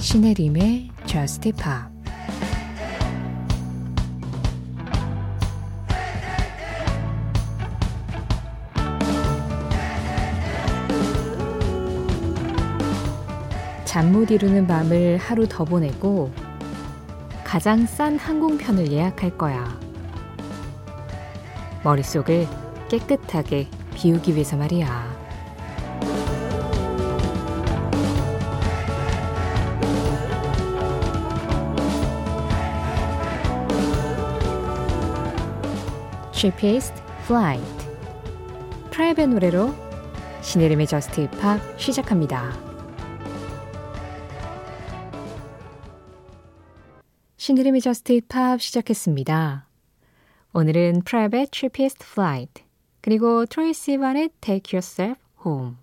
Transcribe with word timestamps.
신혜림의 0.00 0.88
Just 1.04 1.52
Pop 1.52 1.90
잠 13.84 14.12
못 14.12 14.30
이루는 14.30 14.66
밤을 14.66 15.18
하루 15.18 15.46
더 15.46 15.64
보내고 15.64 16.32
가장 17.44 17.84
싼 17.84 18.16
항공편을 18.16 18.90
예약할 18.90 19.36
거야. 19.36 19.78
머릿속을 21.84 22.46
깨끗하게 22.88 23.68
비우기 23.94 24.34
위해서 24.34 24.56
말이야. 24.56 25.19
Cheapest 36.40 36.94
Flight 37.24 37.86
PREP의 38.90 39.28
노래로 39.28 39.74
신혜림의 40.40 40.86
Just 40.86 41.28
Pop 41.28 41.60
시작합니다. 41.78 42.58
신혜림의 47.36 47.82
Just 47.82 48.14
Pop 48.14 48.62
시작했습니다. 48.62 49.68
오늘은 50.54 51.02
PREP의 51.02 51.50
Cheapest 51.52 52.06
Flight 52.10 52.64
그리고 53.02 53.44
Troye 53.44 53.74
Sivan의 53.74 54.30
Take 54.40 54.74
Yourself 54.74 55.20
Home 55.44 55.74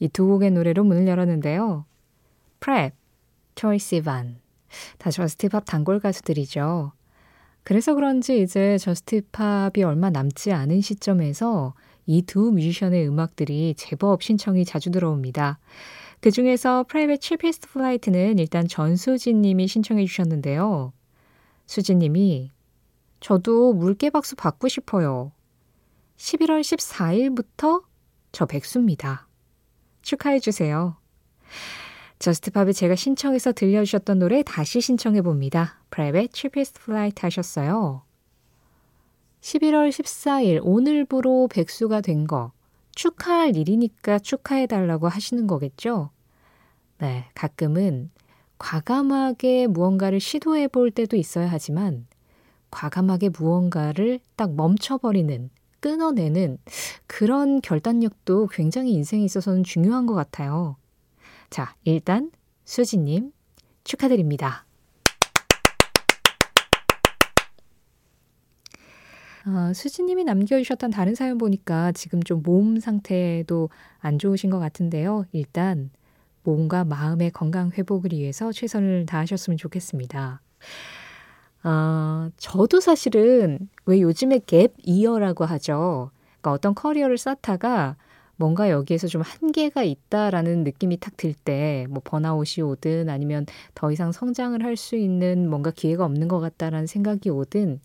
이 0.00 0.08
두 0.08 0.26
곡의 0.26 0.50
노래로 0.50 0.82
문을 0.82 1.06
열었는데요. 1.06 1.84
PREP, 2.58 2.90
Troye 3.54 3.78
Sivan 3.78 4.40
다 4.98 5.12
Just 5.12 5.46
Pop 5.46 5.64
단골 5.64 6.00
가수들이죠. 6.00 6.90
그래서 7.66 7.94
그런지 7.94 8.40
이제 8.42 8.78
Just 8.78 9.22
Pop이 9.32 9.82
얼마 9.84 10.08
남지 10.08 10.52
않은 10.52 10.80
시점에서 10.82 11.74
이 12.06 12.22
두 12.22 12.52
뮤지션의 12.52 13.08
음악들이 13.08 13.74
제법 13.76 14.22
신청이 14.22 14.64
자주 14.64 14.92
들어옵니다. 14.92 15.58
그 16.20 16.30
중에서 16.30 16.84
PREP의 16.84 17.20
Cheapest 17.20 17.68
Flight는 17.70 18.38
일단 18.38 18.68
전수진 18.68 19.42
님이 19.42 19.66
신청해 19.66 20.04
주셨는데요. 20.06 20.92
수진 21.66 21.98
님이 21.98 22.52
저도 23.18 23.72
물개박수 23.72 24.36
받고 24.36 24.68
싶어요. 24.68 25.32
11월 26.18 26.60
14일부터 26.60 27.82
저 28.30 28.46
백수입니다. 28.46 29.26
축하해 30.02 30.38
주세요. 30.38 30.98
저스트팝에 32.18 32.72
제가 32.72 32.94
신청해서 32.96 33.52
들려주셨던 33.52 34.18
노래 34.18 34.42
다시 34.42 34.80
신청해 34.80 35.22
봅니다. 35.22 35.80
Private 35.90 36.30
Cheapest 36.34 36.80
Flight 36.82 37.20
하셨어요. 37.22 38.02
11월 39.40 39.90
14일 39.90 40.60
오늘부로 40.62 41.48
백수가 41.48 42.00
된 42.00 42.26
거 42.26 42.52
축하할 42.94 43.56
일이니까 43.56 44.18
축하해 44.18 44.66
달라고 44.66 45.06
하시는 45.06 45.46
거겠죠? 45.46 46.10
네, 46.98 47.26
가끔은 47.34 48.10
과감하게 48.58 49.66
무언가를 49.66 50.18
시도해 50.18 50.68
볼 50.68 50.90
때도 50.90 51.16
있어야 51.16 51.46
하지만 51.46 52.06
과감하게 52.70 53.28
무언가를 53.38 54.18
딱 54.34 54.54
멈춰버리는 54.54 55.50
끊어내는 55.80 56.58
그런 57.06 57.60
결단력도 57.60 58.48
굉장히 58.48 58.92
인생에 58.94 59.22
있어서는 59.22 59.62
중요한 59.62 60.06
것 60.06 60.14
같아요. 60.14 60.76
자, 61.50 61.74
일단 61.84 62.30
수지님 62.64 63.32
축하드립니다. 63.84 64.64
어, 69.46 69.72
수지님이 69.72 70.24
남겨주셨던 70.24 70.90
다른 70.90 71.14
사연 71.14 71.38
보니까 71.38 71.92
지금 71.92 72.20
좀 72.22 72.42
몸 72.42 72.80
상태도 72.80 73.70
안 74.00 74.18
좋으신 74.18 74.50
것 74.50 74.58
같은데요. 74.58 75.24
일단 75.32 75.90
몸과 76.42 76.84
마음의 76.84 77.30
건강 77.30 77.70
회복을 77.70 78.12
위해서 78.12 78.50
최선을 78.52 79.06
다하셨으면 79.06 79.56
좋겠습니다. 79.56 80.40
어, 81.64 82.30
저도 82.36 82.80
사실은 82.80 83.68
왜 83.86 84.00
요즘에 84.00 84.38
갭 84.40 84.72
이어라고 84.84 85.44
하죠. 85.44 86.10
그러니까 86.40 86.52
어떤 86.52 86.74
커리어를 86.74 87.18
쌓다가 87.18 87.96
뭔가 88.36 88.70
여기에서 88.70 89.06
좀 89.08 89.22
한계가 89.22 89.82
있다라는 89.84 90.64
느낌이 90.64 90.98
탁 90.98 91.16
들 91.16 91.32
때, 91.34 91.86
뭐 91.90 92.02
번아웃이 92.04 92.62
오든 92.64 93.08
아니면 93.08 93.46
더 93.74 93.90
이상 93.92 94.12
성장을 94.12 94.62
할 94.62 94.76
수 94.76 94.96
있는 94.96 95.48
뭔가 95.48 95.70
기회가 95.70 96.04
없는 96.04 96.28
것 96.28 96.40
같다라는 96.40 96.86
생각이 96.86 97.30
오든, 97.30 97.80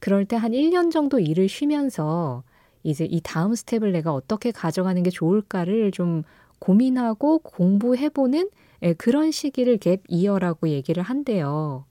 그럴 0.00 0.24
때 0.26 0.36
한 0.36 0.52
1년 0.54 0.90
정도 0.90 1.18
일을 1.20 1.48
쉬면서 1.48 2.42
이제 2.82 3.04
이 3.04 3.20
다음 3.22 3.54
스텝을 3.54 3.92
내가 3.92 4.12
어떻게 4.14 4.50
가져가는 4.52 5.02
게 5.02 5.10
좋을까를 5.10 5.92
좀 5.92 6.22
고민하고 6.58 7.38
공부해보는 7.40 8.50
예, 8.82 8.94
그런 8.94 9.30
시기를 9.30 9.78
gap 9.78 10.00
year라고 10.08 10.68
얘기를 10.68 11.02
한대요. 11.02 11.84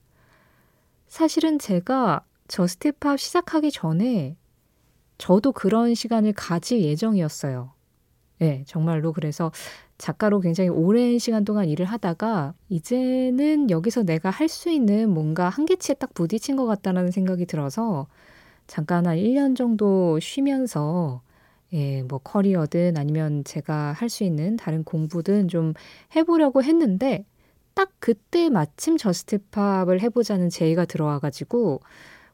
사실은 1.06 1.58
제가 1.58 2.24
저 2.48 2.66
Just 2.66 2.96
Pop 2.96 3.18
시작하기 3.20 3.70
전에 3.72 4.36
저도 5.18 5.52
그런 5.52 5.94
시간을 5.94 6.32
가질 6.34 6.82
예정이었어요. 6.82 7.72
네, 8.42 8.64
정말로 8.66 9.12
그래서 9.12 9.52
작가로 9.98 10.40
굉장히 10.40 10.68
오랜 10.68 11.18
시간 11.20 11.44
동안 11.44 11.68
일을 11.68 11.86
하다가 11.86 12.54
이제는 12.70 13.70
여기서 13.70 14.02
내가 14.02 14.30
할 14.30 14.48
수 14.48 14.68
있는 14.70 15.08
뭔가 15.10 15.48
한계치에 15.48 15.94
딱 15.94 16.12
부딪힌 16.12 16.56
것 16.56 16.66
같다는 16.66 17.12
생각이 17.12 17.46
들어서 17.46 18.08
잠깐 18.66 19.06
한 19.06 19.16
1년 19.16 19.56
정도 19.56 20.18
쉬면서 20.20 21.22
예, 21.72 22.02
뭐 22.04 22.18
커리어든 22.20 22.96
아니면 22.98 23.44
제가 23.44 23.92
할 23.92 24.08
수 24.10 24.24
있는 24.24 24.56
다른 24.56 24.84
공부든 24.84 25.48
좀 25.48 25.74
해보려고 26.16 26.62
했는데 26.64 27.24
딱 27.74 27.90
그때 28.00 28.50
마침 28.50 28.96
Just 28.98 29.39
Pop을 29.39 30.00
해보자는 30.02 30.50
제의가 30.50 30.84
들어와가지고 30.86 31.80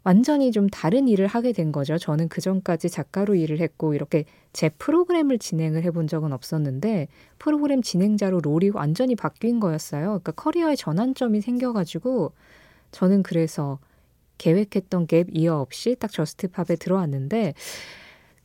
완전히 0.05 0.53
좀 0.53 0.69
다른 0.69 1.09
일을 1.09 1.27
하게 1.27 1.53
된 1.53 1.73
거죠. 1.73 1.99
저는 1.99 2.29
그 2.29 2.41
전까지 2.41 2.89
작가로 2.89 3.35
일을 3.35 3.61
했고 3.61 3.95
이렇게 3.95 4.25
제 4.53 4.69
프로그램을 4.71 5.39
진행을 5.39 5.83
해본 5.83 6.07
적은 6.07 6.33
없었는데 6.33 7.09
프로그램 7.39 7.83
진행자로 7.83 8.41
role이 8.41 8.71
완전히 8.71 9.17
바뀐 9.17 9.61
거였어요. 9.61 10.07
그러니까 10.07 10.33
커리어의 10.33 10.77
전환점이 10.77 11.41
생겨가지고 11.41 12.33
저는 12.93 13.23
그래서 13.23 13.79
계획했던 14.39 15.07
gap 15.09 15.29
year 15.33 15.59
없이 15.61 15.97
딱 15.99 16.11
Just 16.13 16.45
Pop에 16.45 16.77
들어왔는데 16.79 17.55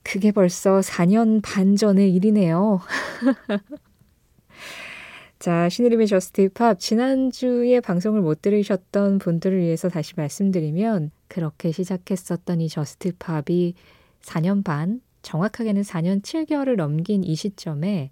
그게 0.04 0.32
벌써 0.32 0.80
4년 0.82 1.42
반 1.42 1.76
전의 1.76 2.14
일이네요. 2.14 2.82
자, 5.40 5.68
신혜림의 5.70 6.08
Just 6.08 6.50
Pop 6.54 6.80
지난주에 6.80 7.80
방송을 7.82 8.22
못 8.22 8.42
들으셨던 8.42 9.20
분들을 9.20 9.58
위해서 9.60 9.90
다시 9.90 10.14
말씀드리면 10.16 11.12
그렇게 11.34 11.72
시작했었던 11.72 12.62
이 12.62 12.70
Just 12.70 13.14
Pop이 13.18 13.74
4년 14.22 14.64
반, 14.64 15.02
정확하게는 15.24 15.82
4년 15.82 16.22
7개월을 16.22 16.76
넘긴 16.76 17.24
이 17.24 17.36
시점에 17.36 18.12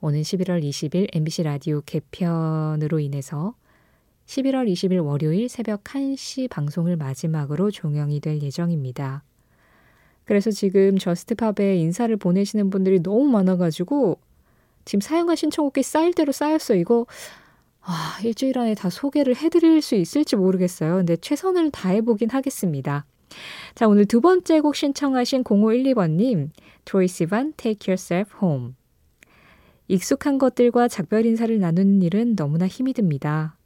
오는 0.00 0.22
11월 0.22 0.64
20일 0.64 1.08
MBC 1.12 1.42
라디오 1.42 1.82
개편으로 1.82 3.00
인해서 3.00 3.54
11월 4.24 4.72
20일 4.72 5.04
월요일 5.04 5.50
새벽 5.50 5.84
1시 5.84 6.48
방송을 6.48 6.96
마지막으로 6.96 7.70
종영이 7.70 8.20
될 8.20 8.40
예정입니다. 8.40 9.22
그래서 10.24 10.50
지금 10.50 10.96
Just 10.96 11.36
Pop에 11.36 11.76
인사를 11.76 12.16
보내시는 12.16 12.70
분들이 12.70 13.02
너무 13.02 13.24
많아가지고 13.24 14.18
지금 14.86 15.02
사연과 15.02 15.34
신청곡이 15.34 15.82
쌓일 15.82 16.14
대로 16.14 16.32
쌓였어. 16.32 16.74
이거 16.76 17.04
아, 17.86 18.18
일주일 18.24 18.58
안에 18.58 18.74
다 18.74 18.88
소개를 18.88 19.36
해드릴 19.36 19.82
수 19.82 19.94
있을지 19.94 20.36
모르겠어요. 20.36 20.96
근데 20.96 21.16
최선을 21.16 21.70
다해보긴 21.70 22.30
하겠습니다. 22.30 23.04
자, 23.74 23.86
오늘 23.86 24.06
두 24.06 24.20
번째 24.22 24.60
곡 24.60 24.74
신청하신 24.74 25.44
0512번님, 25.44 26.48
트로이 26.86 27.08
시반 27.08 27.52
Take 27.56 27.92
Yourself 27.92 28.36
Home. 28.42 28.72
익숙한 29.88 30.38
것들과 30.38 30.88
작별 30.88 31.26
인사를 31.26 31.58
나누는 31.58 32.00
일은 32.00 32.36
너무나 32.36 32.66
힘이 32.66 32.94
듭니다. 32.94 33.58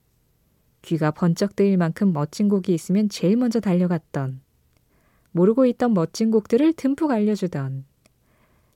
귀가 0.83 1.13
번쩍 1.13 1.55
뜨일 1.55 1.77
만큼 1.77 2.13
멋진 2.13 2.49
곡이 2.49 2.75
있으면 2.75 3.09
제일 3.09 3.37
먼저 3.37 3.61
달려갔던, 3.61 4.41
모르고 5.31 5.67
있던 5.67 5.95
멋진 5.95 6.33
곡들을 6.33 6.73
듬뿍 6.73 7.13
알려주던, 7.13 7.85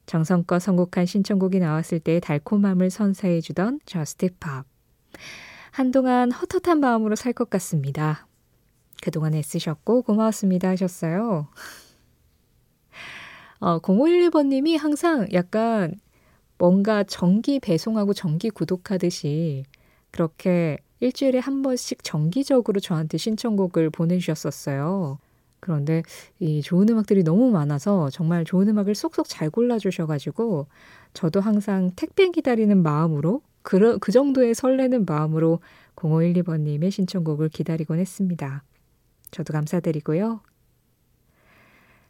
정성껏 0.06 0.62
선곡한 0.62 1.06
신청곡이 1.06 1.58
나왔을 1.58 1.98
때의 1.98 2.20
달콤함을 2.20 2.90
선사해주던 2.90 3.80
저스트 3.86 4.28
팝. 4.38 4.71
한동안 5.70 6.30
헛헛한 6.32 6.80
마음으로 6.80 7.16
살 7.16 7.32
것 7.32 7.48
같습니다. 7.50 8.26
그동안 9.02 9.34
애쓰셨고 9.34 10.02
고마웠습니다 10.02 10.68
하셨어요. 10.70 11.48
어, 13.60 13.78
0511번님이 13.80 14.76
항상 14.78 15.26
약간 15.32 15.94
뭔가 16.58 17.02
정기 17.04 17.58
배송하고 17.60 18.12
정기 18.12 18.50
구독하듯이 18.50 19.64
그렇게 20.10 20.78
일주일에 21.00 21.38
한 21.38 21.62
번씩 21.62 22.04
정기적으로 22.04 22.80
저한테 22.80 23.18
신청곡을 23.18 23.90
보내주셨었어요. 23.90 25.18
그런데 25.60 26.02
이 26.38 26.60
좋은 26.62 26.88
음악들이 26.88 27.22
너무 27.22 27.50
많아서 27.50 28.10
정말 28.10 28.44
좋은 28.44 28.68
음악을 28.68 28.94
쏙쏙 28.94 29.28
잘 29.28 29.48
골라주셔가지고 29.50 30.66
저도 31.14 31.40
항상 31.40 31.90
택배 31.96 32.28
기다리는 32.30 32.82
마음으로 32.82 33.42
그, 33.62 33.98
그 33.98 34.12
정도의 34.12 34.54
설레는 34.54 35.04
마음으로 35.06 35.60
0512번님의 35.96 36.90
신청곡을 36.90 37.48
기다리곤 37.48 37.98
했습니다. 37.98 38.64
저도 39.30 39.52
감사드리고요. 39.52 40.40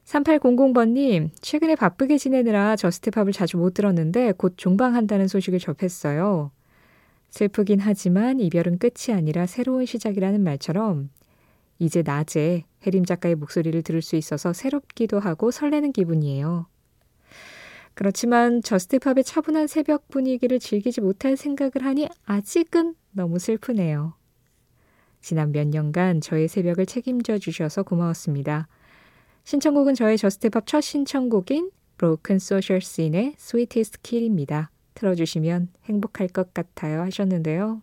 3800번님, 0.04 1.30
최근에 1.40 1.76
바쁘게 1.76 2.18
지내느라 2.18 2.76
저스트팝을 2.76 3.32
자주 3.32 3.56
못 3.56 3.74
들었는데 3.74 4.32
곧 4.32 4.54
종방한다는 4.56 5.28
소식을 5.28 5.58
접했어요. 5.60 6.50
슬프긴 7.30 7.78
하지만 7.80 8.40
이별은 8.40 8.78
끝이 8.78 9.16
아니라 9.16 9.46
새로운 9.46 9.86
시작이라는 9.86 10.42
말처럼 10.42 11.08
이제 11.78 12.02
낮에 12.04 12.64
혜림 12.86 13.04
작가의 13.04 13.36
목소리를 13.36 13.80
들을 13.82 14.02
수 14.02 14.16
있어서 14.16 14.52
새롭기도 14.52 15.18
하고 15.18 15.50
설레는 15.50 15.92
기분이에요. 15.92 16.66
그렇지만 17.94 18.62
Just 18.62 18.90
Pop의 18.90 19.24
차분한 19.24 19.66
새벽 19.66 20.08
분위기를 20.08 20.58
즐기지 20.58 21.00
못할 21.00 21.36
생각을 21.36 21.72
하니 21.82 22.08
아직은 22.24 22.94
너무 23.10 23.38
슬프네요. 23.38 24.14
지난 25.20 25.52
몇 25.52 25.68
년간 25.68 26.20
저의 26.20 26.48
새벽을 26.48 26.86
책임져 26.86 27.38
주셔서 27.38 27.82
고마웠습니다. 27.82 28.68
신청곡은 29.44 29.94
저의 29.94 30.18
Just 30.18 30.46
Pop 30.46 30.66
첫 30.66 30.80
신청곡인 30.80 31.70
Broken 31.98 32.36
Social 32.36 32.80
Scene의 32.82 33.34
Sweetest 33.38 33.98
Kill입니다. 34.02 34.70
틀어주시면 34.94 35.68
행복할 35.84 36.28
것 36.28 36.52
같아요 36.54 37.00
하셨는데요. 37.02 37.82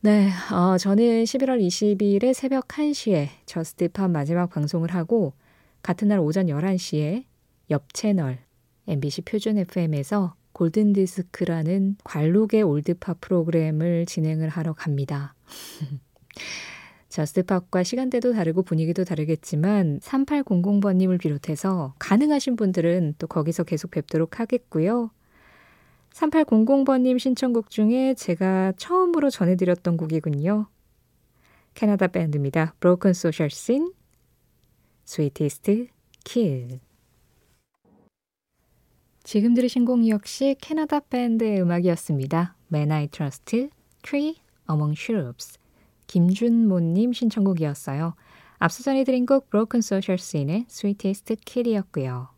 네, 0.00 0.30
어, 0.52 0.78
저는 0.78 1.24
11월 1.24 1.60
20일에 1.60 2.32
새벽 2.32 2.68
1시에 2.68 3.28
Just 3.46 3.83
Pop 3.83 4.10
마지막 4.10 4.48
방송을 4.48 4.94
하고 4.94 5.32
같은 5.82 6.08
날 6.08 6.20
오전 6.20 6.46
11시에 6.46 7.24
옆 7.70 7.92
채널 7.92 8.38
MBC 8.86 9.22
표준 9.22 9.58
FM에서 9.58 10.34
골든디스크라는 10.52 11.96
관록의 12.02 12.62
올드팝 12.62 13.20
프로그램을 13.20 14.06
진행을 14.06 14.48
하러 14.48 14.72
갑니다. 14.72 15.34
Just 17.08 17.38
Pop과 17.38 17.82
시간대도 17.84 18.32
다르고 18.32 18.62
분위기도 18.62 19.04
다르겠지만 19.04 20.00
3800번님을 20.00 21.18
비롯해서 21.18 21.94
가능하신 21.98 22.56
분들은 22.56 23.14
또 23.18 23.26
거기서 23.26 23.64
계속 23.64 23.90
뵙도록 23.90 24.40
하겠고요. 24.40 25.10
3800번님 26.12 27.18
신청곡 27.18 27.70
중에 27.70 28.14
제가 28.14 28.72
처음으로 28.76 29.30
전해드렸던 29.30 29.96
곡이군요. 29.96 30.66
캐나다 31.74 32.08
밴드입니다. 32.08 32.74
Broken 32.80 33.10
Social 33.10 33.50
Scene, 33.50 33.90
Sweetest 35.06 35.88
Kill. 36.24 36.80
지금 39.28 39.52
들으신 39.52 39.84
곡 39.84 40.08
역시 40.08 40.56
캐나다 40.58 41.00
밴드의 41.00 41.60
음악이었습니다. 41.60 42.56
Man 42.72 42.90
I 42.90 43.08
Trust, 43.08 43.68
Tree 44.00 44.36
Among 44.70 44.98
Shrubs. 44.98 45.58
김준모님 46.06 47.12
신청곡이었어요. 47.12 48.14
앞서 48.56 48.82
전해드린 48.82 49.26
곡 49.26 49.50
Broken 49.50 49.80
Social 49.80 50.18
Scene의 50.18 50.64
Sweetest 50.70 51.36
Kill이었고요. 51.44 52.30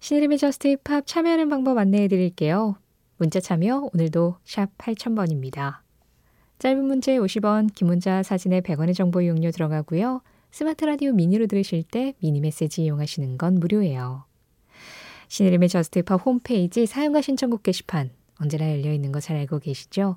신혜림의 0.00 0.38
Just 0.38 0.66
Pop 0.72 1.06
참여하는 1.06 1.50
방법 1.50 1.78
안내해 1.78 2.08
드릴게요. 2.08 2.74
문자 3.16 3.38
참여 3.38 3.90
오늘도 3.94 4.38
샵 4.42 4.76
8000번입니다. 4.76 5.82
짧은 6.58 6.84
문자 6.84 7.16
50원, 7.16 7.72
긴 7.72 7.86
문자 7.86 8.24
사진은 8.24 8.60
100원의 8.60 8.96
정보 8.96 9.20
이용료 9.20 9.52
들어가고요. 9.52 10.22
스마트 10.50 10.84
라디오 10.84 11.12
미니로 11.12 11.46
들으실 11.46 11.84
때 11.84 12.14
미니 12.20 12.40
메시지 12.40 12.82
이용하시는 12.82 13.38
건 13.38 13.60
무료예요. 13.60 14.25
신혜림의 15.28 15.68
Just 15.68 16.00
Pop 16.00 16.24
홈페이지 16.24 16.86
사연과 16.86 17.20
신청곡 17.20 17.62
게시판 17.62 18.10
언제나 18.40 18.70
열려 18.70 18.92
있는 18.92 19.12
거 19.12 19.20
잘 19.20 19.36
알고 19.36 19.58
계시죠? 19.60 20.16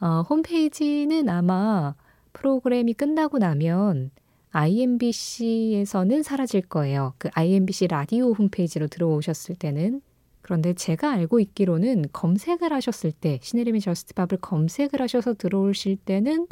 어, 0.00 0.22
홈페이지는 0.28 1.28
아마 1.28 1.94
프로그램이 2.32 2.92
끝나고 2.94 3.38
나면 3.38 4.10
IMBC에서는 4.52 6.22
사라질 6.22 6.62
거예요. 6.62 7.14
그 7.18 7.28
IMBC 7.32 7.88
라디오 7.88 8.32
홈페이지로 8.32 8.86
들어오셨을 8.88 9.54
때는. 9.56 10.00
그런데 10.42 10.74
제가 10.74 11.10
알고 11.12 11.40
있기로는 11.40 12.06
검색을 12.12 12.72
하셨을 12.72 13.10
때, 13.12 13.38
신혜림의 13.42 13.80
Just 13.80 14.03
Pop을 14.03 14.38
검색을 14.38 15.02
하셔서 15.02 15.34
들어오실 15.34 15.96
때는 15.96 16.46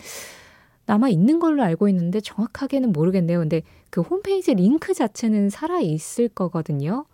남아 0.87 1.09
있는 1.11 1.39
걸로 1.39 1.63
알고 1.63 1.89
있는데 1.89 2.21
정확하게는 2.21 2.93
모르겠네요. 2.93 3.39
근데 3.39 3.63
그 3.91 4.01
홈페이지 4.01 4.53
링크 4.53 4.93
자체는 4.95 5.49
살아 5.49 5.81
있을 5.81 6.29
거거든요. 6.29 7.07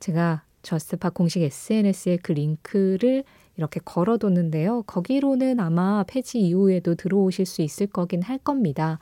제가 0.00 0.42
Just 0.62 0.92
Pop 0.92 1.14
공식 1.14 1.42
SNS에 1.42 2.18
그 2.22 2.32
링크를 2.32 3.24
이렇게 3.56 3.80
걸어뒀는데요. 3.84 4.82
거기로는 4.82 5.60
아마 5.60 6.04
폐지 6.06 6.40
이후에도 6.40 6.94
들어오실 6.94 7.46
수 7.46 7.62
있을 7.62 7.86
거긴 7.86 8.22
할 8.22 8.38
겁니다. 8.38 8.98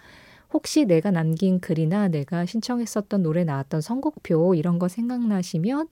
혹시 0.52 0.84
내가 0.84 1.10
남긴 1.10 1.58
글이나 1.58 2.08
내가 2.08 2.46
신청했었던 2.46 3.22
노래 3.22 3.44
나왔던 3.44 3.80
선곡표 3.80 4.54
이런 4.54 4.78
거 4.78 4.88
생각나시면 4.88 5.88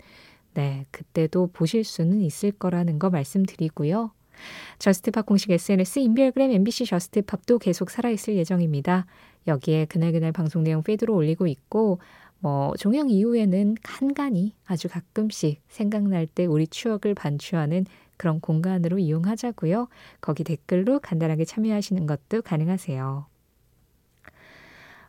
네, 0.55 0.87
그때도 0.91 1.49
보실 1.53 1.83
수는 1.83 2.21
있을 2.21 2.53
거라는 2.53 2.99
거 2.99 3.11
말씀드리고요. 3.11 4.13
Just 4.79 5.06
Pop 5.06 5.27
공식 5.27 5.51
SNS 5.51 6.01
인별그램 6.01 6.51
MBC 6.53 6.87
Just 6.87 7.19
Pop도 7.19 7.59
계속 7.59 7.91
살아있을 7.91 8.37
예정입니다. 8.37 9.07
여기에 9.47 9.87
그날그날 9.87 10.33
방송 10.33 10.63
내용 10.63 10.83
피드로 10.83 11.15
올리고 11.15 11.47
있고 11.47 11.99
뭐 12.43 12.75
종영 12.77 13.09
이후에는 13.09 13.77
간간히 13.85 14.53
아주 14.67 14.89
가끔씩 14.89 15.63
생각날 15.69 16.27
때 16.27 16.45
우리 16.45 16.67
추억을 16.67 17.15
반추하는 17.15 17.87
그런 18.17 18.41
공간으로 18.41 18.99
이용하자고요. 18.99 19.87
거기 20.21 20.43
댓글로 20.43 20.99
간단하게 20.99 21.45
참여하시는 21.45 22.05
것도 22.05 22.43
가능하세요. 22.43 23.27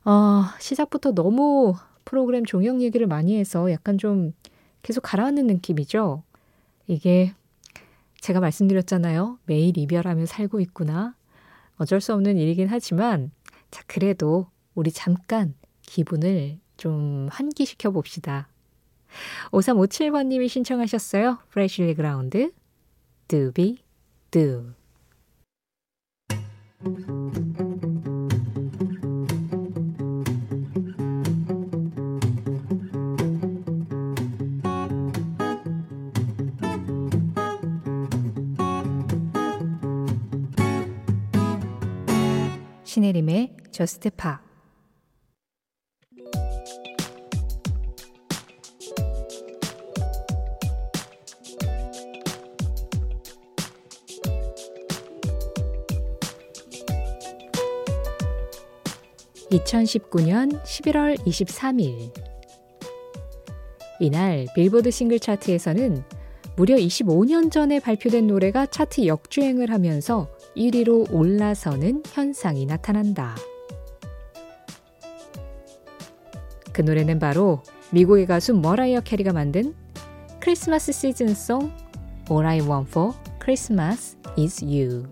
어, 0.05 0.43
시작부터 0.59 1.13
너무 1.13 1.73
프로그램 2.05 2.45
종영 2.45 2.83
얘기를 2.83 3.07
많이 3.07 3.35
해서 3.35 3.71
약간 3.71 3.97
좀 3.97 4.33
계속 4.83 5.01
가라앉는 5.01 5.47
느낌이죠. 5.47 6.21
이게 6.85 7.33
제가 8.19 8.39
말씀드렸잖아요. 8.41 9.39
매일 9.45 9.75
이별하며 9.75 10.27
살고 10.27 10.59
있구나. 10.59 11.15
어쩔 11.77 11.99
수 11.99 12.13
없는 12.13 12.37
일이긴 12.37 12.67
하지만, 12.67 13.31
자, 13.71 13.81
그래도 13.87 14.45
우리 14.75 14.91
잠깐 14.91 15.55
기분을 15.81 16.59
좀 16.77 17.27
환기시켜 17.31 17.91
봅시다. 17.91 18.47
5357번님이 19.51 20.49
신청하셨어요. 20.49 21.39
프레쉬리 21.49 21.95
그라운드, 21.95 22.51
두비, 23.27 23.77
두. 24.31 24.73
신혜림의 42.83 43.57
저스트 43.71 44.11
파 44.11 44.39
2019년 59.53 60.61
11월 60.63 61.17
23일 61.25 62.11
이날 63.99 64.47
빌보드 64.55 64.91
싱글 64.91 65.19
차트에서는 65.19 66.03
무려 66.55 66.75
25년 66.75 67.51
전에 67.51 67.79
발표된 67.79 68.27
노래가 68.27 68.65
차트 68.65 69.07
역주행을 69.07 69.71
하면서 69.71 70.29
1위로 70.55 71.11
올라서는 71.11 72.03
현상이 72.07 72.65
나타난다. 72.65 73.35
그 76.71 76.81
노래는 76.81 77.19
바로 77.19 77.63
미국의 77.91 78.25
가수 78.27 78.53
머라이어 78.53 79.01
캐리가 79.01 79.33
만든 79.33 79.73
크리스마스 80.39 80.91
시즌송 80.91 81.71
All 82.29 82.45
I 82.45 82.59
Want 82.59 82.89
for 82.89 83.13
Christmas 83.41 84.17
is 84.37 84.63
You. 84.63 85.05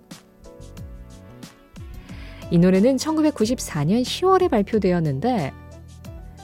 이 2.51 2.57
노래는 2.57 2.97
1994년 2.97 4.01
10월에 4.01 4.49
발표되었는데 4.49 5.53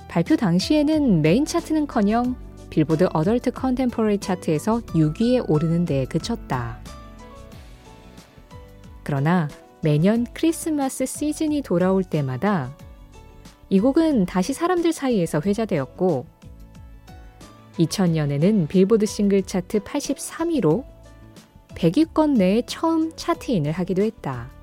발표 0.07 0.37
당시에는 0.37 1.21
메인 1.21 1.43
차트는커녕 1.43 2.37
빌보드 2.69 3.09
Adult 3.13 3.51
Contemporary 3.51 4.19
차트에서 4.19 4.79
6위에 4.79 5.49
오르는 5.49 5.83
데에 5.83 6.05
그쳤다. 6.05 6.79
그러나 9.03 9.49
매년 9.81 10.25
크리스마스 10.33 11.05
시즌이 11.05 11.61
돌아올 11.61 12.05
때마다 12.05 12.73
이 13.69 13.81
곡은 13.81 14.27
다시 14.27 14.53
사람들 14.53 14.93
사이에서 14.93 15.41
회자되었고 15.45 16.25
2000년에는 17.79 18.69
빌보드 18.69 19.05
싱글 19.05 19.43
차트 19.43 19.81
83위로 19.81 20.85
100위권 21.75 22.37
내에 22.37 22.61
처음 22.65 23.11
차트인을 23.13 23.73
하기도 23.73 24.03
했다. 24.03 24.56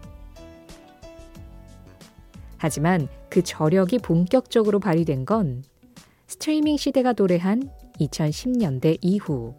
하지만 2.65 3.09
그 3.29 3.43
저력이 3.43 3.99
본격적으로 3.99 4.81
발휘된 4.81 5.27
건 5.27 5.63
스트리밍 6.29 6.79
시대가 6.79 7.13
도래한 7.13 7.69
2010년대 8.01 8.97
이후. 9.03 9.55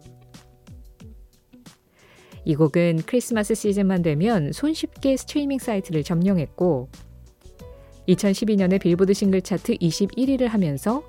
이 2.44 2.56
곡은 2.56 3.02
크리스마스 3.06 3.54
시즌만 3.54 4.02
되면 4.02 4.50
손쉽게 4.50 5.16
스트리밍 5.18 5.60
사이트를 5.60 6.02
점령했고 6.02 6.88
2012년에 8.08 8.80
빌보드 8.80 9.14
싱글 9.14 9.40
차트 9.40 9.76
21위를 9.76 10.48
하면서 10.48 11.04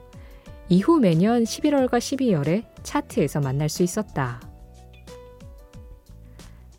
이후 0.70 1.00
매년 1.00 1.46
11월과 1.46 1.98
12월에 1.98 2.64
차트에서 2.84 3.40
만날 3.40 3.70
수 3.70 3.82
있었다. 3.82 4.40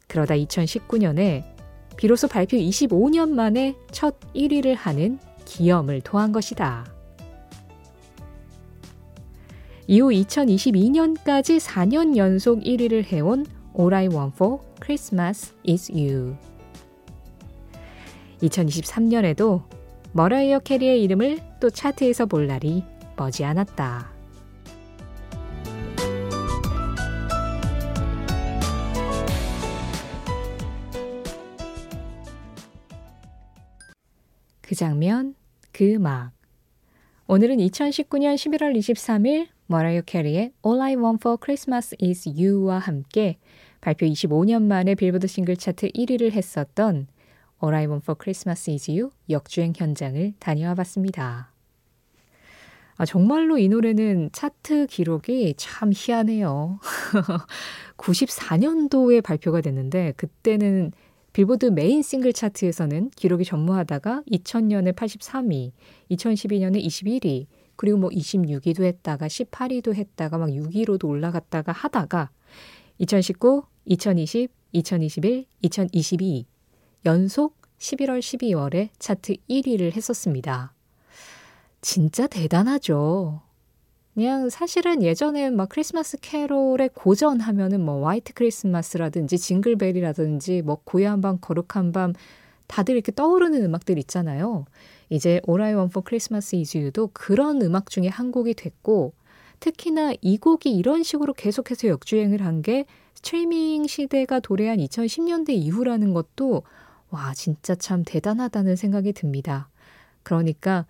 그러다 0.06 0.36
2019년에 0.36 1.57
비로소 1.98 2.28
발표 2.28 2.56
25년 2.56 3.30
만에 3.30 3.74
첫 3.90 4.20
1위를 4.32 4.76
하는 4.76 5.18
기염을 5.44 6.00
토한 6.02 6.30
것이다. 6.30 6.86
이후 9.88 10.10
2022년까지 10.10 11.58
4년 11.58 12.16
연속 12.16 12.60
1위를 12.60 13.04
해온 13.04 13.44
All 13.76 13.92
I 13.92 14.06
Want 14.06 14.36
for 14.36 14.60
Christmas 14.80 15.52
is 15.68 15.90
You. 15.90 16.36
2023년에도 18.42 19.64
머라이어 20.12 20.60
캐리의 20.60 21.02
이름을 21.02 21.40
또 21.58 21.68
차트에서 21.68 22.26
볼 22.26 22.46
날이 22.46 22.84
머지 23.16 23.44
않았다. 23.44 24.17
그 34.68 34.74
장면, 34.74 35.34
그 35.72 35.94
음악. 35.94 36.32
오늘은 37.26 37.56
2019년 37.56 38.34
11월 38.34 38.76
23일 38.76 39.46
머라이어 39.66 40.02
캐리의 40.02 40.52
All 40.62 40.82
I 40.82 40.94
Want 40.94 41.20
for 41.22 41.38
Christmas 41.42 41.96
is 42.02 42.28
You와 42.28 42.78
함께 42.78 43.38
발표 43.80 44.04
25년 44.04 44.64
만에 44.64 44.94
빌보드 44.94 45.26
싱글 45.26 45.56
차트 45.56 45.92
1위를 45.92 46.32
했었던 46.32 47.06
All 47.64 47.74
I 47.74 47.86
Want 47.86 48.04
for 48.04 48.14
Christmas 48.20 48.68
is 48.68 48.90
You 48.90 49.12
역주행 49.30 49.72
현장을 49.74 50.34
다녀와 50.38 50.74
봤습니다. 50.74 51.50
아, 52.98 53.06
정말로 53.06 53.56
이 53.56 53.68
노래는 53.68 54.28
차트 54.32 54.88
기록이 54.88 55.54
참 55.56 55.92
희한해요. 55.94 56.78
94년도에 57.96 59.22
발표가 59.22 59.62
됐는데 59.62 60.12
그때는 60.18 60.92
빌보드 61.38 61.66
메인 61.66 62.02
싱글 62.02 62.32
차트에서는 62.32 63.10
기록이 63.10 63.44
전무하다가 63.44 64.24
2000년에 64.28 64.92
83위, 64.92 65.70
2012년에 66.10 66.84
21위, 66.84 67.46
그리고 67.76 67.96
뭐 67.96 68.10
26위도 68.10 68.82
했다가 68.82 69.28
18위도 69.28 69.94
했다가 69.94 70.36
막 70.36 70.48
6위로도 70.48 71.04
올라갔다가 71.04 71.70
하다가 71.70 72.30
2019, 72.98 73.62
2020, 73.84 74.50
2021, 74.72 75.46
2022 75.62 76.46
연속 77.06 77.56
11월, 77.78 78.18
12월에 78.18 78.88
차트 78.98 79.34
1위를 79.48 79.94
했었습니다. 79.94 80.74
진짜 81.80 82.26
대단하죠. 82.26 83.47
그냥 84.18 84.50
사실은 84.50 85.04
예전에 85.04 85.48
막 85.50 85.68
크리스마스 85.68 86.16
캐롤의 86.20 86.90
고전 86.92 87.38
하면은 87.38 87.84
뭐 87.84 88.04
화이트 88.04 88.32
크리스마스라든지 88.34 89.38
징글벨이라든지 89.38 90.62
뭐 90.62 90.80
고요한 90.82 91.20
밤 91.20 91.38
거룩한 91.40 91.92
밤 91.92 92.14
다들 92.66 92.94
이렇게 92.96 93.12
떠오르는 93.12 93.64
음악들 93.64 93.96
있잖아요. 93.96 94.64
이제 95.08 95.40
for 95.46 96.02
Christmas 96.04 96.56
is 96.56 96.76
You도 96.76 97.10
그런 97.12 97.62
음악 97.62 97.90
중에 97.90 98.08
한 98.08 98.32
곡이 98.32 98.54
됐고 98.54 99.12
특히나 99.60 100.14
이 100.20 100.36
곡이 100.38 100.74
이런 100.74 101.04
식으로 101.04 101.32
계속해서 101.32 101.86
역주행을 101.86 102.44
한 102.44 102.60
게 102.62 102.86
스트리밍 103.14 103.86
시대가 103.86 104.40
도래한 104.40 104.78
2010년대 104.78 105.50
이후라는 105.50 106.12
것도 106.12 106.64
와 107.10 107.34
진짜 107.34 107.76
참 107.76 108.02
대단하다는 108.04 108.74
생각이 108.74 109.12
듭니다. 109.12 109.68
그러니까 110.24 110.86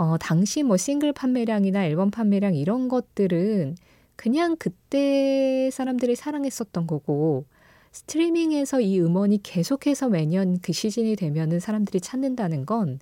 어, 0.00 0.16
당시 0.18 0.62
뭐 0.62 0.78
싱글 0.78 1.12
판매량이나 1.12 1.84
앨범 1.84 2.10
판매량 2.10 2.54
이런 2.54 2.88
것들은 2.88 3.76
그냥 4.16 4.56
그때 4.58 5.68
사람들이 5.70 6.16
사랑했었던 6.16 6.86
거고 6.86 7.44
스트리밍에서 7.92 8.80
이 8.80 8.98
음원이 8.98 9.42
계속해서 9.42 10.08
매년 10.08 10.58
그 10.62 10.72
시즌이 10.72 11.16
되면은 11.16 11.60
사람들이 11.60 12.00
찾는다는 12.00 12.64
건 12.64 12.98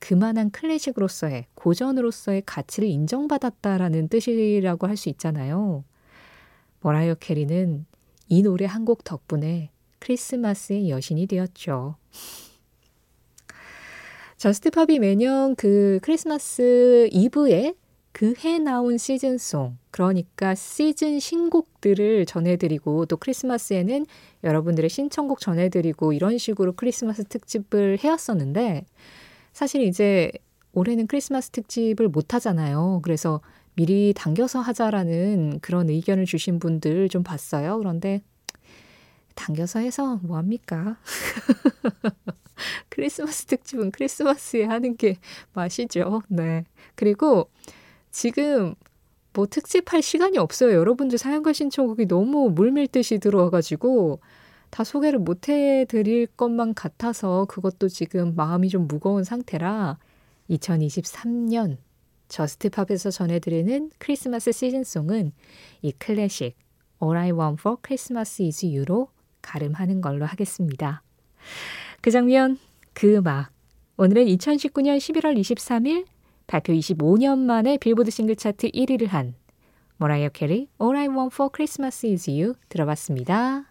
그만한 0.00 0.50
클래식으로서의 0.50 1.46
고전으로서의 1.54 2.42
가치를 2.46 2.88
인정받았다라는 2.88 4.08
뜻이라고 4.08 4.88
할 4.88 4.96
수 4.96 5.08
있잖아요. 5.10 5.84
머라이어 6.82 7.14
캐리는 7.16 7.86
이 8.28 8.42
노래 8.42 8.64
한 8.64 8.84
곡 8.84 9.04
덕분에 9.04 9.70
크리스마스의 10.00 10.90
여신이 10.90 11.26
되었죠. 11.28 11.94
JUST 14.40 14.70
POP이 14.70 15.00
매년 15.00 15.54
그 15.54 15.98
크리스마스 16.00 17.10
이브에 17.12 17.74
그 18.12 18.32
해 18.42 18.58
나온 18.58 18.96
시즌송, 18.96 19.76
그러니까 19.90 20.54
시즌 20.54 21.20
신곡들을 21.20 22.24
전해드리고 22.24 23.04
또 23.04 23.18
크리스마스에는 23.18 24.06
여러분들의 24.42 24.88
신청곡 24.88 25.40
전해드리고 25.40 26.14
이런 26.14 26.38
식으로 26.38 26.72
크리스마스 26.72 27.22
특집을 27.24 27.98
해왔었는데 27.98 28.86
사실 29.52 29.82
이제 29.82 30.32
올해는 30.72 31.06
크리스마스 31.06 31.50
특집을 31.50 32.08
못 32.08 32.32
하잖아요. 32.32 33.00
그래서 33.02 33.42
미리 33.74 34.14
당겨서 34.16 34.60
하자라는 34.60 35.58
그런 35.60 35.90
의견을 35.90 36.24
주신 36.24 36.58
분들 36.58 37.10
좀 37.10 37.22
봤어요. 37.22 37.76
그런데 37.76 38.22
당겨서 39.34 39.80
해서 39.80 40.16
뭐합니까? 40.22 40.98
크리스마스 42.88 43.46
특집은 43.46 43.90
크리스마스에 43.90 44.64
하는 44.64 44.96
게 44.96 45.16
맛이죠. 45.52 46.22
네. 46.28 46.64
그리고 46.94 47.50
지금 48.10 48.74
뭐 49.32 49.46
특집할 49.46 50.02
시간이 50.02 50.38
없어요. 50.38 50.74
여러분들 50.74 51.18
사연과 51.18 51.52
신청곡이 51.52 52.06
너무 52.06 52.50
물밀듯이 52.50 53.18
들어와가지고 53.18 54.20
다 54.70 54.84
소개를 54.84 55.18
못 55.18 55.48
해드릴 55.48 56.26
것만 56.28 56.74
같아서 56.74 57.44
그것도 57.46 57.88
지금 57.88 58.34
마음이 58.34 58.68
좀 58.68 58.86
무거운 58.86 59.24
상태라 59.24 59.98
2023년 60.50 61.78
저스트팝에서 62.28 63.10
전해드리는 63.10 63.90
크리스마스 63.98 64.52
시즌송은 64.52 65.32
이 65.82 65.92
클래식 65.92 66.56
All 67.02 67.16
I 67.16 67.32
Want 67.32 67.60
for 67.60 67.76
Christmas 67.84 68.42
is 68.42 68.64
You로 68.64 69.08
가름하는 69.42 70.00
걸로 70.00 70.26
하겠습니다. 70.26 71.02
그 72.00 72.10
장면, 72.10 72.58
그 72.92 73.16
음악. 73.16 73.50
오늘은 73.96 74.26
2019년 74.26 74.98
11월 74.98 75.38
23일 75.38 76.06
발표 76.46 76.72
25년 76.72 77.38
만에 77.38 77.76
빌보드 77.78 78.10
싱글 78.10 78.34
차트 78.34 78.70
1위를 78.70 79.08
한 79.08 79.34
모라이어 79.98 80.30
캐리 80.30 80.68
All 80.80 80.96
I 80.96 81.08
Want 81.08 81.34
for 81.34 81.50
Christmas 81.54 82.06
is 82.06 82.30
You 82.30 82.54
들어봤습니다. 82.68 83.66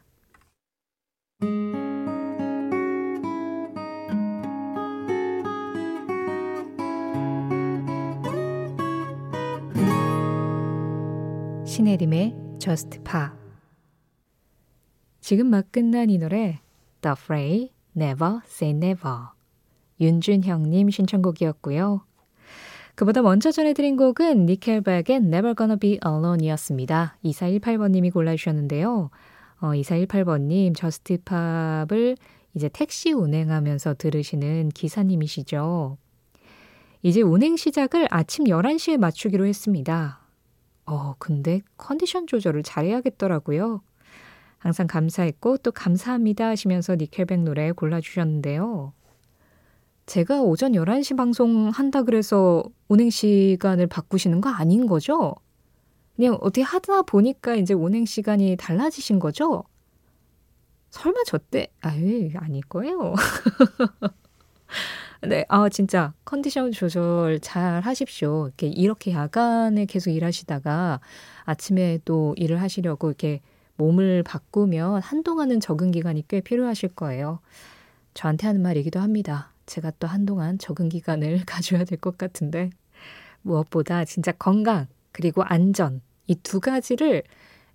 신혜림의 11.65 12.35
Just 12.59 12.99
Pa 13.03 13.38
지금 15.29 15.45
막 15.51 15.71
끝난 15.71 16.09
이 16.09 16.17
노래 16.17 16.59
The 17.01 17.13
Fray 17.15 17.69
Never 17.95 18.39
Say 18.47 18.75
Never 18.75 19.27
윤준형님 20.01 20.89
신청곡이었고요. 20.89 22.01
그보다 22.95 23.21
먼저 23.21 23.51
전해드린 23.51 23.95
곡은 23.95 24.47
니켈백의 24.47 25.17
Never 25.17 25.53
Gonna 25.53 25.77
Be 25.77 25.99
Alone이었습니다. 26.03 27.17
2418번님이 27.23 28.11
골라주셨는데요. 28.11 29.11
어, 29.59 29.67
2418번님 29.67 30.75
저스트팝을 30.75 32.17
이제 32.55 32.67
택시 32.67 33.11
운행하면서 33.11 33.97
들으시는 33.99 34.69
기사님이시죠. 34.69 35.99
이제 37.03 37.21
운행 37.21 37.55
시작을 37.55 38.07
아침 38.09 38.45
11시에 38.45 38.97
맞추기로 38.97 39.45
했습니다. 39.45 40.21
어, 40.87 41.13
근데 41.19 41.61
컨디션 41.77 42.25
조절을 42.25 42.63
잘해야겠더라고요. 42.63 43.81
항상 44.59 44.87
감사했고 44.87 45.57
또 45.57 45.71
감사합니다 45.71 46.47
하시면서 46.47 46.95
니켈백 46.95 47.39
노래 47.39 47.71
골라주셨는데요. 47.71 48.93
제가 50.05 50.41
오전 50.41 50.73
11시 50.73 51.15
방송 51.15 51.69
한다 51.69 52.03
그래서 52.03 52.63
운행 52.87 53.09
시간을 53.09 53.87
바꾸시는 53.87 54.41
거 54.41 54.49
아닌 54.49 54.87
거죠? 54.87 55.35
그냥 56.15 56.37
어떻게 56.41 56.61
하다 56.61 57.03
보니까 57.03 57.55
이제 57.55 57.73
운행 57.73 58.05
시간이 58.05 58.57
달라지신 58.57 59.19
거죠? 59.19 59.63
설마 60.89 61.19
저 61.25 61.37
때, 61.37 61.67
아유, 61.81 62.29
아닐 62.35 62.61
거예요. 62.63 63.13
네, 65.21 65.45
아, 65.47 65.69
진짜 65.69 66.13
컨디션 66.25 66.71
조절 66.71 67.39
잘 67.39 67.81
하십시오. 67.81 68.47
이렇게, 68.47 68.67
이렇게 68.67 69.11
야간에 69.11 69.85
계속 69.85 70.09
일하시다가 70.09 70.99
아침에 71.43 71.99
또 72.03 72.33
일을 72.37 72.61
하시려고 72.61 73.09
이렇게 73.09 73.41
몸을 73.79 74.23
바꾸면 74.23 75.01
한동안은 75.01 75.61
적응 75.61 75.91
기간이 75.91 76.27
꽤 76.27 76.41
필요하실 76.41 76.89
거예요. 76.89 77.39
저한테 78.13 78.47
하는 78.47 78.61
말이기도 78.61 78.99
합니다. 78.99 79.53
제가 79.65 79.91
또 79.99 80.07
한동안 80.07 80.57
적응 80.59 80.89
기간을 80.89 81.43
가져야 81.47 81.85
될 81.85 81.97
것 81.99 82.17
같은데 82.17 82.69
무엇보다 83.41 84.03
진짜 84.05 84.31
건강 84.33 84.87
그리고 85.13 85.43
안전 85.43 86.01
이 86.27 86.35
두 86.43 86.59
가지를 86.59 87.23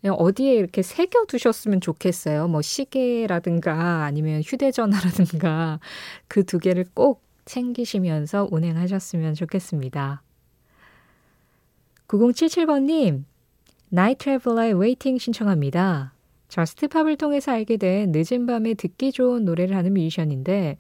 어디에 0.06 0.54
이렇게 0.54 0.82
새겨 0.82 1.24
두셨으면 1.26 1.80
좋겠어요. 1.80 2.46
뭐 2.48 2.60
시계라든가 2.62 4.04
아니면 4.04 4.42
휴대전화라든가 4.42 5.80
그 6.28 6.44
두 6.44 6.58
개를 6.58 6.84
꼭 6.94 7.22
챙기시면서 7.46 8.48
운행하셨으면 8.50 9.34
좋겠습니다. 9.34 10.22
9077번님, 12.08 13.24
Night 13.94 14.16
Traveler의 14.16 14.72
Waiting 14.74 15.18
신청합니다. 15.18 16.14
JUST 16.48 16.76
POP을 16.76 17.16
통해서 17.16 17.52
알게 17.52 17.76
된 17.76 18.10
늦은 18.12 18.44
밤에 18.44 18.74
듣기 18.74 19.12
좋은 19.12 19.44
노래를 19.44 19.76
하는 19.76 19.94
뮤지션인데 19.94 20.78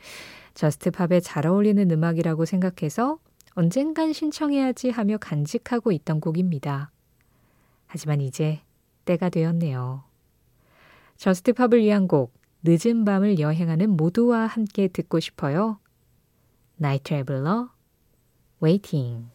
JUST 0.54 0.87
POP에 0.87 1.20
잘 1.20 1.46
어울리는 1.46 1.88
음악이라고 1.88 2.44
생각해서 2.44 3.20
언젠간 3.54 4.14
신청해야지 4.14 4.90
하며 4.90 5.16
간직하고 5.18 5.92
있던 5.92 6.18
곡입니다. 6.20 6.90
하지만 7.86 8.20
이제 8.20 8.62
때가 9.04 9.28
되었네요. 9.28 10.02
JUST 11.16 11.43
POP을 11.43 11.82
위한 11.82 12.08
곡 12.08 12.34
늦은 12.64 13.04
밤을 13.04 13.38
여행하는 13.38 13.90
모두와 13.90 14.46
함께 14.46 14.88
듣고 14.88 15.20
싶어요. 15.20 15.78
Night 16.74 17.10
Traveler 17.10 17.70
Waiting 18.58 19.33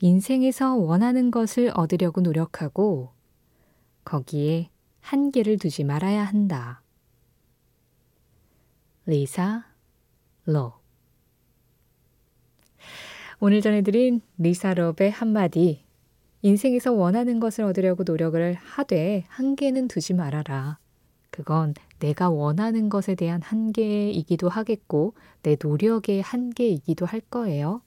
인생에서 0.00 0.76
원하는 0.76 1.30
것을 1.30 1.72
얻으려고 1.74 2.20
노력하고 2.20 3.10
거기에 4.04 4.70
한계를 5.00 5.58
두지 5.58 5.84
말아야 5.84 6.22
한다. 6.24 6.82
리사 9.06 9.64
로 10.46 10.74
오늘 13.40 13.60
전해드린 13.60 14.20
리사 14.38 14.74
럽의 14.74 15.10
한마디 15.10 15.84
인생에서 16.42 16.92
원하는 16.92 17.40
것을 17.40 17.64
얻으려고 17.64 18.04
노력을 18.04 18.54
하되 18.54 19.24
한계는 19.28 19.88
두지 19.88 20.14
말아라. 20.14 20.78
그건 21.30 21.74
내가 21.98 22.30
원하는 22.30 22.88
것에 22.88 23.14
대한 23.14 23.42
한계이기도 23.42 24.48
하겠고 24.48 25.14
내 25.42 25.56
노력의 25.60 26.22
한계이기도 26.22 27.06
할 27.06 27.20
거예요. 27.20 27.80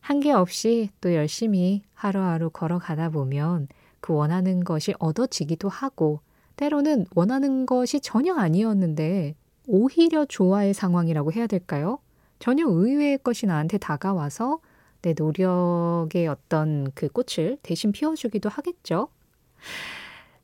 한계 0.00 0.32
없이 0.32 0.90
또 1.00 1.14
열심히 1.14 1.82
하루하루 1.94 2.50
걸어가다 2.50 3.10
보면 3.10 3.68
그 4.00 4.14
원하는 4.14 4.64
것이 4.64 4.94
얻어지기도 4.98 5.68
하고 5.68 6.20
때로는 6.56 7.06
원하는 7.14 7.66
것이 7.66 8.00
전혀 8.00 8.34
아니었는데 8.34 9.34
오히려 9.66 10.24
좋아의 10.24 10.74
상황이라고 10.74 11.32
해야 11.32 11.46
될까요? 11.46 11.98
전혀 12.38 12.66
의외의 12.66 13.18
것이 13.18 13.46
나한테 13.46 13.78
다가와서 13.78 14.60
내 15.02 15.14
노력의 15.16 16.26
어떤 16.28 16.90
그 16.94 17.08
꽃을 17.08 17.58
대신 17.62 17.92
피워주기도 17.92 18.48
하겠죠. 18.48 19.08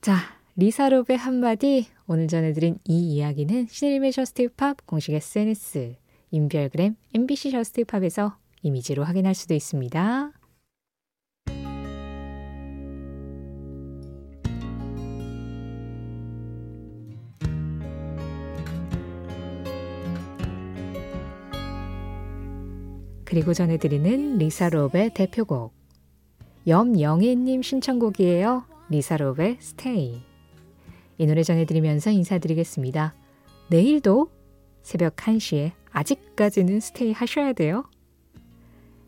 자, 0.00 0.16
리사롭의 0.56 1.18
한마디 1.18 1.86
오늘 2.06 2.28
전해드린 2.28 2.78
이 2.84 3.14
이야기는 3.14 3.66
신의림의 3.68 4.12
저스티팝 4.12 4.86
공식 4.86 5.12
SNS 5.12 5.96
인별그램 6.30 6.96
MBC 7.14 7.50
저스티팝에서 7.50 8.36
이미지로 8.66 9.04
확인할 9.04 9.34
수도 9.34 9.54
있습니다. 9.54 10.32
그리고 23.24 23.54
전해드리는 23.54 24.38
리사롭의 24.38 25.14
대표곡 25.14 25.74
염영애님 26.66 27.62
신청곡이에요. 27.62 28.64
리사롭의 28.88 29.58
스테이 29.60 30.22
이 31.18 31.26
노래 31.26 31.42
전해드리면서 31.42 32.10
인사드리겠습니다. 32.10 33.14
내일도 33.68 34.30
새벽 34.82 35.16
1시에 35.16 35.72
아직까지는 35.92 36.80
스테이 36.80 37.12
하셔야 37.12 37.52
돼요. 37.52 37.84